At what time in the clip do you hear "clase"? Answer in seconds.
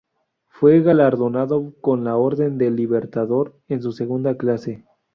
4.35-4.83